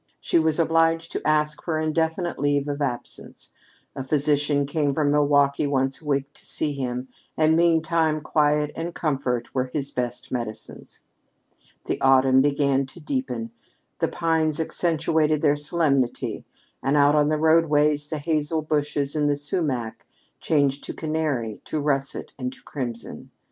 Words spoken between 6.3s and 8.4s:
to see him; and meantime